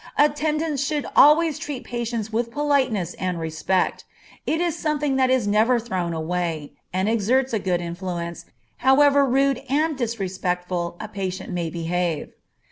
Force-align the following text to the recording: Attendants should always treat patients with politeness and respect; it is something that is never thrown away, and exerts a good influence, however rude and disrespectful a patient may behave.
Attendants 0.17 0.83
should 0.83 1.05
always 1.15 1.59
treat 1.59 1.83
patients 1.83 2.33
with 2.33 2.49
politeness 2.49 3.13
and 3.19 3.39
respect; 3.39 4.03
it 4.47 4.59
is 4.59 4.75
something 4.75 5.15
that 5.17 5.29
is 5.29 5.47
never 5.47 5.79
thrown 5.79 6.11
away, 6.11 6.73
and 6.91 7.07
exerts 7.07 7.53
a 7.53 7.59
good 7.59 7.81
influence, 7.81 8.45
however 8.77 9.23
rude 9.27 9.61
and 9.69 9.95
disrespectful 9.99 10.97
a 10.99 11.07
patient 11.07 11.53
may 11.53 11.69
behave. 11.69 12.31